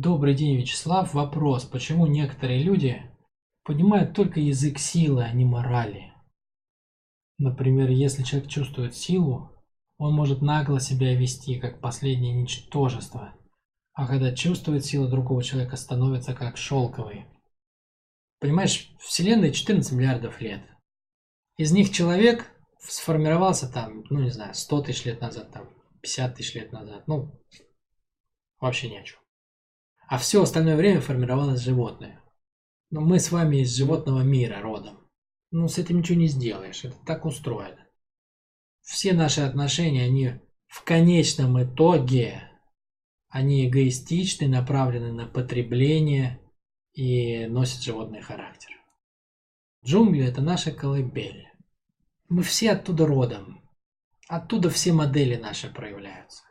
[0.00, 1.12] Добрый день, Вячеслав.
[1.12, 1.64] Вопрос.
[1.64, 3.02] Почему некоторые люди
[3.64, 6.12] понимают только язык силы, а не морали?
[7.36, 9.50] Например, если человек чувствует силу,
[9.96, 13.34] он может нагло себя вести, как последнее ничтожество.
[13.92, 17.26] А когда чувствует силу другого человека, становится как шелковый.
[18.38, 20.62] Понимаешь, Вселенной 14 миллиардов лет.
[21.56, 22.46] Из них человек
[22.78, 25.68] сформировался там, ну не знаю, 100 тысяч лет назад, там
[26.02, 27.08] 50 тысяч лет назад.
[27.08, 27.36] Ну,
[28.60, 29.18] вообще ни о чем.
[30.08, 32.24] А все остальное время формировалось животное.
[32.90, 35.06] Но мы с вами из животного мира родом.
[35.50, 36.82] Ну, с этим ничего не сделаешь.
[36.82, 37.86] Это так устроено.
[38.80, 42.42] Все наши отношения, они в конечном итоге,
[43.28, 46.40] они эгоистичны, направлены на потребление
[46.94, 48.70] и носят животный характер.
[49.84, 51.48] Джунгли– это наша колыбель.
[52.30, 53.62] Мы все оттуда родом.
[54.26, 56.44] Оттуда все модели наши проявляются.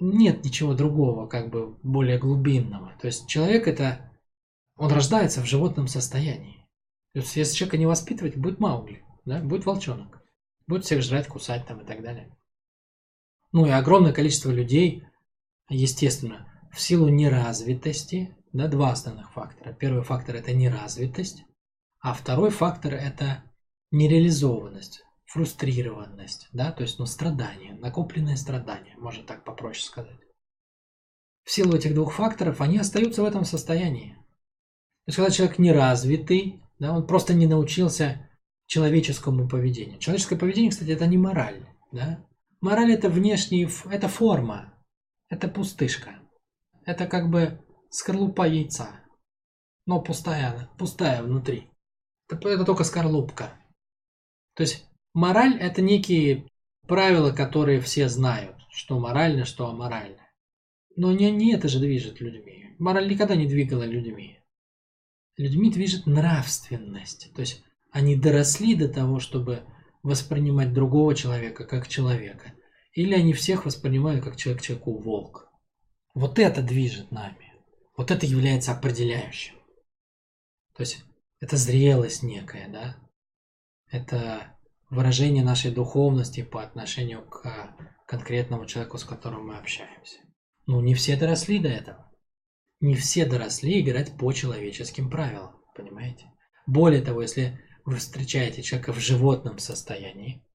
[0.00, 2.92] Нет ничего другого, как бы более глубинного.
[3.00, 4.12] То есть человек это,
[4.76, 6.66] он рождается в животном состоянии.
[7.14, 9.40] То есть если человека не воспитывать, будет маугли, да?
[9.40, 10.22] будет волчонок.
[10.66, 12.30] Будет всех жрать, кусать там и так далее.
[13.52, 15.04] Ну и огромное количество людей,
[15.68, 19.72] естественно, в силу неразвитости, да, два основных фактора.
[19.72, 21.44] Первый фактор это неразвитость,
[22.00, 23.42] а второй фактор это
[23.90, 30.18] нереализованность, фрустрированность, да, то есть ну, страдание, накопленное страдание, можно так попроще сказать.
[31.44, 34.14] В силу этих двух факторов они остаются в этом состоянии.
[35.04, 38.30] То есть когда человек неразвитый, да, он просто не научился
[38.66, 39.98] человеческому поведению.
[39.98, 41.66] Человеческое поведение, кстати, это не мораль.
[41.92, 42.26] Да?
[42.60, 44.74] Мораль это внешний, это форма,
[45.28, 46.18] это пустышка.
[46.84, 48.88] Это как бы скорлупа яйца,
[49.84, 51.70] но пустая, пустая внутри.
[52.30, 53.52] Это, это только скорлупка.
[54.54, 54.87] То есть
[55.18, 56.48] мораль– это некие
[56.86, 60.22] правила, которые все знают, что морально, что аморально.
[60.94, 62.76] Но не, не это же движет людьми.
[62.78, 64.38] Мораль никогда не двигала людьми.
[65.36, 67.32] Людьми движет нравственность.
[67.34, 69.64] То есть они доросли до того, чтобы
[70.04, 72.52] воспринимать другого человека как человека.
[72.92, 75.50] Или они всех воспринимают как человек человеку волк.
[76.14, 77.54] Вот это движет нами.
[77.96, 79.56] Вот это является определяющим.
[80.74, 81.04] То есть
[81.40, 82.96] это зрелость некая, да?
[83.90, 84.57] Это
[84.90, 87.76] выражение нашей духовности по отношению к
[88.06, 90.18] конкретному человеку, с которым мы общаемся.
[90.66, 92.10] Ну, не все доросли до этого.
[92.80, 96.30] Не все доросли играть по человеческим правилам, понимаете?
[96.66, 100.46] Более того, если вы встречаете человека в животном состоянии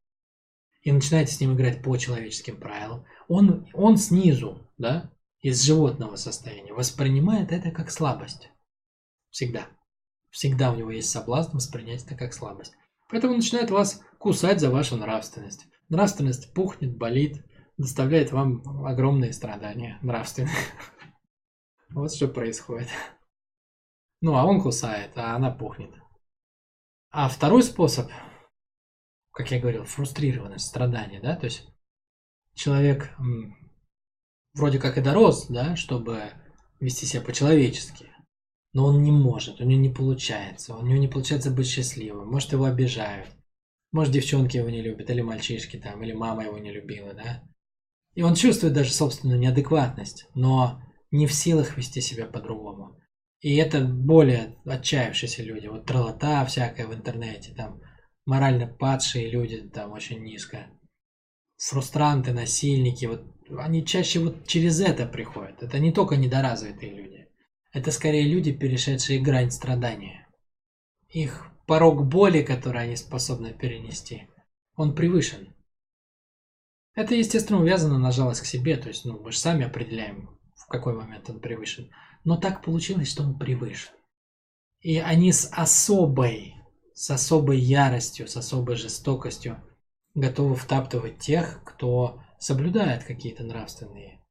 [0.81, 5.11] и начинаете с ним играть по человеческим правилам, он, он снизу, да,
[5.41, 8.49] из животного состояния воспринимает это как слабость.
[9.29, 9.67] Всегда.
[10.29, 12.73] Всегда у него есть соблазн воспринять это как слабость.
[13.09, 15.67] Поэтому начинает вас кусать за вашу нравственность.
[15.89, 17.45] Нравственность пухнет, болит,
[17.77, 20.55] доставляет вам огромные страдания нравственные.
[21.89, 22.87] Вот что происходит.
[24.21, 25.91] Ну, а он кусает, а она пухнет.
[27.11, 28.09] А второй способ,
[29.31, 31.67] как я говорил, фрустрированность, страдание, да, то есть
[32.55, 33.11] человек
[34.55, 36.31] вроде как и дорос, да, чтобы
[36.79, 38.09] вести себя по-человечески,
[38.71, 42.53] но он не может, у него не получается, у него не получается быть счастливым, может
[42.53, 43.29] его обижают,
[43.93, 47.43] может девчонки его не любят, или мальчишки там, или мама его не любила, да.
[48.15, 50.81] И он чувствует даже собственную неадекватность, но
[51.11, 52.99] не в силах вести себя по-другому.
[53.39, 57.81] И это более отчаявшиеся люди, вот тролота всякая в интернете, там
[58.25, 60.67] морально падшие люди, там очень низко.
[61.57, 63.25] Фрустранты, насильники, вот
[63.59, 65.61] они чаще вот через это приходят.
[65.61, 67.27] Это не только недоразвитые люди.
[67.71, 70.27] Это скорее люди, перешедшие грань страдания.
[71.09, 74.27] Их порог боли, который они способны перенести,
[74.75, 75.53] он превышен.
[76.95, 80.67] Это, естественно, увязано на жалость к себе, то есть ну, мы же сами определяем, в
[80.67, 81.89] какой момент он превышен.
[82.23, 83.93] Но так получилось, что он превышен.
[84.79, 86.55] И они с особой,
[86.93, 89.63] с особой яростью, с особой жестокостью
[90.13, 94.21] готовы втаптывать тех, кто соблюдает какие-то нравственные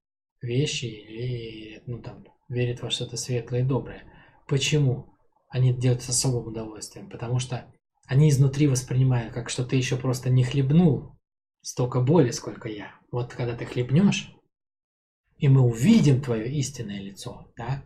[0.40, 4.04] вещи или ну, там, верит во что-то светлое и доброе.
[4.46, 5.11] Почему?
[5.52, 7.70] Они это делают с особым удовольствием, потому что
[8.06, 11.18] они изнутри воспринимают, как что ты еще просто не хлебнул
[11.60, 12.92] столько боли, сколько я.
[13.12, 14.34] Вот когда ты хлебнешь,
[15.36, 17.84] и мы увидим твое истинное лицо, да?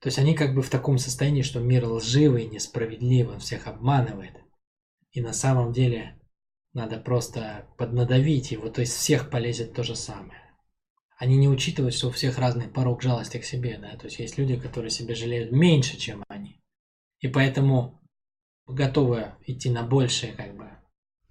[0.00, 4.34] То есть они как бы в таком состоянии, что мир лживый, несправедливый, всех обманывает.
[5.12, 6.18] И на самом деле
[6.72, 10.42] надо просто поднадавить его, то есть всех полезет то же самое
[11.22, 14.38] они не учитывают, что у всех разный порог жалости к себе, да, то есть есть
[14.38, 16.60] люди, которые себя жалеют меньше, чем они,
[17.22, 18.02] и поэтому
[18.66, 20.70] готовы идти на большее, как бы,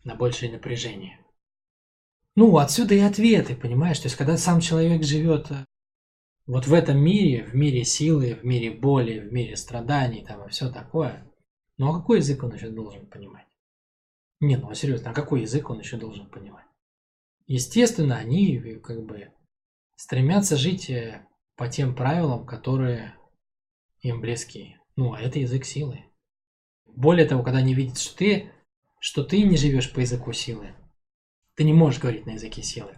[0.04, 1.20] на большее напряжение.
[2.36, 5.52] Ну, отсюда и ответы, понимаешь, то есть когда сам человек живет
[6.48, 10.50] Вот в этом мире, в мире силы, в мире боли, в мире страданий, там и
[10.50, 11.30] все такое.
[11.78, 13.48] Ну а какой язык он еще должен понимать?
[14.40, 16.66] Не, ну серьезно, а какой язык он еще должен понимать?
[17.48, 19.32] Естественно, они как бы
[19.96, 23.16] стремятся жить э, по тем правилам, которые
[24.00, 24.81] им близки.
[24.96, 26.06] Ну, а это язык силы.
[26.86, 28.52] Более того, когда они видят, что ты,
[29.00, 30.76] что ты не живешь по языку силы,
[31.56, 32.98] ты не можешь говорить на языке силы.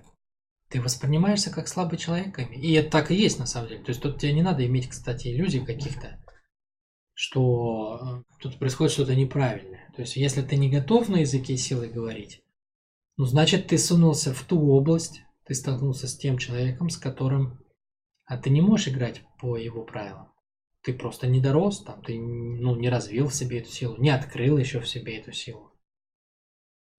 [0.69, 2.39] Ты воспринимаешься как слабый человек.
[2.51, 3.83] И это так и есть на самом деле.
[3.83, 6.19] То есть тут тебе не надо иметь, кстати, иллюзий каких-то,
[7.13, 9.91] что э, тут происходит что-то неправильное.
[9.95, 12.41] То есть если ты не готов на языке силы говорить,
[13.17, 17.63] ну значит ты сунулся в ту область, ты столкнулся с тем человеком, с которым
[18.25, 20.32] а ты не можешь играть по его правилам.
[20.83, 24.57] Ты просто не дорос, там, ты ну, не развил в себе эту силу, не открыл
[24.57, 25.71] еще в себе эту силу.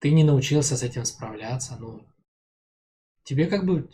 [0.01, 1.77] Ты не научился с этим справляться.
[1.79, 2.07] Ну,
[3.25, 3.91] тебе как бы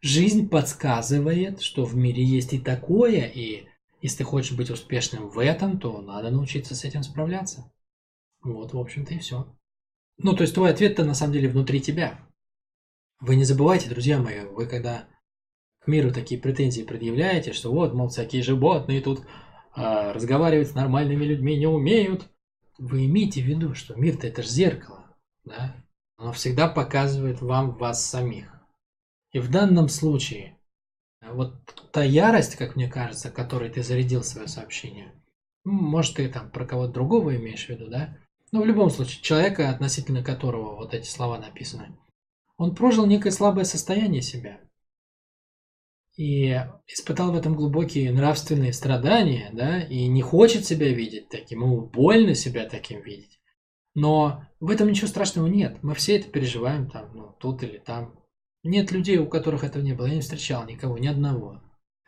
[0.00, 3.68] жизнь подсказывает, что в мире есть и такое, и
[4.02, 7.72] если ты хочешь быть успешным в этом, то надо научиться с этим справляться.
[8.42, 9.54] Вот, в общем-то, и все.
[10.18, 12.26] Ну, то есть твой ответ-то на самом деле внутри тебя.
[13.20, 15.08] Вы не забывайте, друзья мои, вы когда
[15.80, 19.22] к миру такие претензии предъявляете, что вот, мол, всякие животные тут
[19.72, 22.28] а, разговаривать с нормальными людьми не умеют,
[22.78, 25.04] вы имейте в виду, что мир-то это же зеркало,
[25.44, 25.76] да?
[26.16, 28.54] Оно всегда показывает вам вас самих.
[29.32, 30.58] И в данном случае,
[31.22, 31.54] вот
[31.92, 35.14] та ярость, как мне кажется, которой ты зарядил свое сообщение,
[35.64, 38.18] может, ты там про кого-то другого имеешь в виду, да?
[38.52, 41.96] Но в любом случае, человека, относительно которого вот эти слова написаны,
[42.58, 44.60] он прожил некое слабое состояние себя
[46.20, 51.80] и испытал в этом глубокие нравственные страдания, да, и не хочет себя видеть таким, ему
[51.80, 53.40] больно себя таким видеть.
[53.94, 55.78] Но в этом ничего страшного нет.
[55.82, 58.20] Мы все это переживаем там, ну, тут или там.
[58.62, 60.08] Нет людей, у которых этого не было.
[60.08, 61.62] Я не встречал никого, ни одного.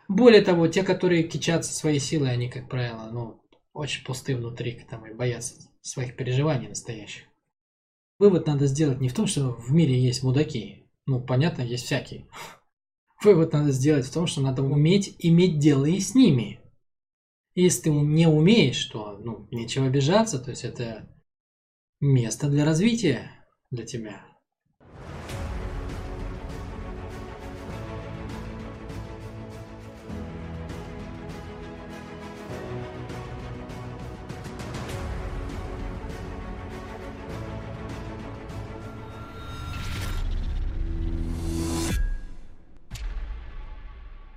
[0.09, 3.41] Более того, те, которые кичатся своей силой, они, как правило, ну,
[3.73, 7.25] очень пусты внутри там, и боятся своих переживаний настоящих.
[8.19, 10.91] Вывод надо сделать не в том, что в мире есть мудаки.
[11.06, 12.26] Ну, понятно, есть всякие.
[13.23, 16.61] Вывод надо сделать в том, что надо уметь иметь дело и с ними.
[17.55, 21.09] Если ты не умеешь, то ну, нечего обижаться, то есть это
[22.01, 23.31] место для развития
[23.71, 24.31] для тебя.